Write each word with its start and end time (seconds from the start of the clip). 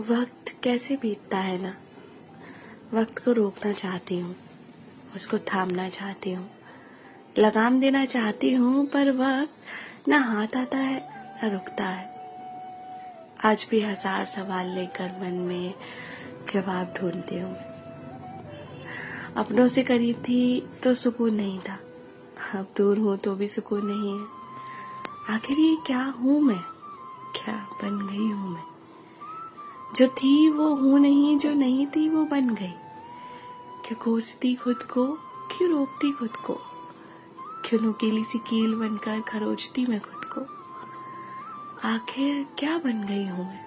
वक्त 0.00 0.54
कैसे 0.64 0.96
बीतता 0.96 1.38
है 1.38 1.62
ना? 1.62 1.74
वक्त 2.94 3.18
को 3.18 3.32
रोकना 3.32 3.72
चाहती 3.72 4.18
हूँ, 4.18 4.36
उसको 5.16 5.38
थामना 5.38 5.88
चाहती 5.88 6.32
हूँ। 6.32 6.50
लगाम 7.38 7.80
देना 7.80 8.04
चाहती 8.04 8.52
हूँ, 8.54 8.86
पर 8.86 9.10
वक्त 9.10 10.08
ना 10.08 10.18
हाथ 10.18 10.56
आता 10.56 10.78
है, 10.78 11.00
ना 11.42 11.48
रुकता 11.48 11.84
है। 11.84 12.08
आज 13.44 13.66
भी 13.70 13.80
हज़ार 13.80 14.24
सवाल 14.24 14.66
लेकर 14.66 15.20
मन 15.22 15.34
में 15.38 15.74
जवाब 16.52 16.94
ढूंढती 16.98 17.38
हूँ। 17.38 17.56
अपनों 19.36 19.68
से 19.68 19.82
करीब 19.82 20.16
थी 20.16 20.68
तो 20.84 20.94
सुकून 20.94 21.34
नहीं 21.34 21.58
था। 21.58 21.78
अब 22.54 22.74
दूर 22.76 22.98
हूँ 22.98 23.16
तो 23.16 23.34
भी 23.34 23.48
सुकून 23.48 23.86
नहीं 23.86 24.18
है। 24.18 24.26
आखिर 25.34 25.58
ये 25.58 25.76
क्या 25.86 26.02
हूँ 26.02 26.40
मैं? 26.40 26.60
क्या 27.36 27.56
बन 27.82 28.06
गई 28.06 28.30
हूँ 28.30 28.50
मैं? 28.50 28.64
जो 29.96 30.08
थी 30.08 30.50
वो 30.50 30.74
हूँ 30.74 31.00
नहीं, 31.00 31.38
जो 31.38 31.54
नहीं 31.54 31.86
थी 31.86 32.08
वो 32.08 32.24
बन 32.24 32.54
गई। 32.54 32.74
क्यों 33.84 33.96
कोसती 33.96 34.54
खुद 34.54 34.76
को, 34.76 35.06
क्यों 35.50 35.70
रोकती 35.70 36.12
खुद 36.12 36.30
को? 36.30 36.54
क्यों 37.64 37.80
नुकीली 37.80 38.24
सी 38.24 38.38
कील 38.38 38.74
बनकर 38.74 39.20
खरोचती 39.20 39.86
मैं 39.86 40.00
खुद 40.00 40.24
को? 40.24 40.40
आखिर 41.88 42.46
क्या 42.58 42.78
बन 42.78 43.06
गई 43.06 43.26
हूँ 43.26 43.46
मैं? 43.46 43.64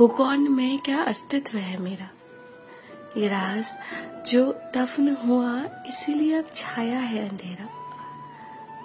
हूँ 0.00 0.08
कौन 0.08 0.48
मैं, 0.48 0.78
क्या 0.78 1.02
अस्तित्व 1.02 1.58
है 1.58 1.78
मेरा? 1.78 2.10
ये 3.16 3.28
राज 3.28 3.78
जो 4.26 4.60
दफन 4.76 5.16
हुआ, 5.16 5.64
इसीलिए 5.88 6.38
अब 6.38 6.44
छाया 6.54 6.98
है 6.98 7.28
अंधेरा। 7.28 7.68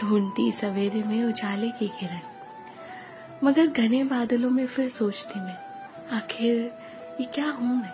ढूंढती 0.01 0.51
सवेरे 0.51 1.03
में 1.03 1.23
उजाले 1.23 1.69
की 1.69 1.87
किरण। 1.87 2.19
मगर 3.43 3.67
घने 3.67 4.03
बादलों 4.03 4.49
में 4.49 4.67
फिर 4.67 4.89
सोचती 4.89 5.39
मैं 5.39 5.68
आखिर 6.13 6.55
ये 7.19 7.25
क्या 7.25 7.51
हूँ 7.51 7.81
मैं? 7.81 7.91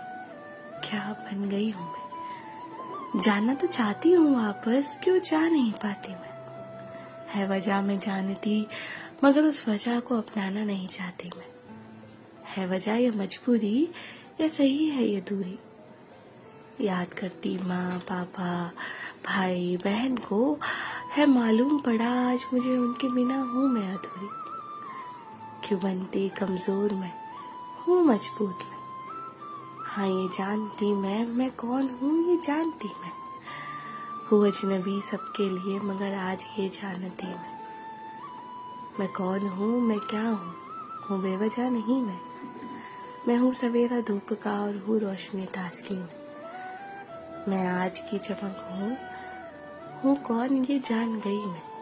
क्या 0.84 1.16
बन 1.20 1.48
गई 1.48 1.70
हूँ 1.70 1.86
मैं? 1.86 3.20
जानना 3.20 3.54
तो 3.54 3.66
चाहती 3.66 4.12
हूँ 4.12 4.36
वापस, 4.36 5.00
क्यों 5.04 5.18
जा 5.18 5.48
नहीं 5.48 5.72
पाती 5.72 6.12
मैं? 6.12 6.36
है 7.30 7.48
वजह 7.48 7.80
मैं 7.80 8.00
जानती, 8.00 8.66
मगर 9.24 9.44
उस 9.44 9.68
वजह 9.68 10.00
को 10.00 10.18
अपनाना 10.18 10.64
नहीं 10.64 10.88
चाहती 10.88 11.30
मैं। 11.38 11.46
है 12.56 12.66
वजह 12.66 12.94
या 12.94 13.12
मजबूरी, 13.12 13.88
या 14.40 14.48
सही 14.48 14.88
है 14.88 15.04
ये 15.04 15.20
दूरी? 15.20 15.58
याद 16.80 17.14
करती 17.14 17.58
माँ, 17.58 17.98
पापा, 17.98 18.72
भाई, 19.26 19.78
बहन 19.84 20.16
को, 20.16 20.58
है 21.16 21.26
मालूम 21.26 21.78
पड़ा 21.80 22.32
आज 22.32 22.40
मुझे 22.52 22.76
उनके 22.76 23.08
बिना 23.08 23.42
हूँ 23.42 23.68
मैं 23.68 23.88
अधूरी। 23.88 24.28
क्यों 25.68 25.80
बनती 25.80 26.28
कमज़ोर 26.28 26.94
मैं? 26.94 27.25
हूँ 27.88 28.04
मज़बूत 28.04 28.58
मैं। 28.58 28.78
हाँ 29.84 30.06
ये 30.06 30.28
जानती 30.28 30.94
मैं 30.94 31.26
मैं 31.26 31.50
कौन 31.50 31.98
हूँ, 32.02 32.30
ये 32.30 32.36
जानती 32.36 32.88
मैं। 32.88 33.12
हूँ 34.30 34.46
अजनबी 34.46 35.00
सबके 35.00 35.48
लिए, 35.48 35.80
मगर 35.80 36.14
आज 36.14 36.46
ये 36.58 36.68
जानती 36.68 37.26
मैं। 37.26 37.58
मैं 39.00 39.08
कौन 39.08 39.40
हूँ, 39.40 39.80
मैं 39.80 39.98
क्या 39.98 40.28
हूँ 40.28 40.54
हूँ 41.04 41.22
बेवजह 41.22 41.70
नहीं 41.70 42.02
मैं। 42.02 42.20
मैं 43.28 43.38
हूँ 43.38 43.54
सवेरा 43.54 44.00
धूप 44.00 44.32
का 44.32 44.62
और 44.62 44.76
हूँ 44.78 45.00
रोशनी 45.00 45.46
ताजगी 45.46 45.96
में। 45.96 46.08
मैं 47.48 47.68
आज 47.68 47.98
की 47.98 48.18
चमक 48.18 48.66
हूँ 48.70 48.96
हूँ 50.02 50.16
कौन 50.16 50.64
ये 50.64 50.78
जान 50.78 51.20
गई 51.20 51.44
मैं। 51.44 51.75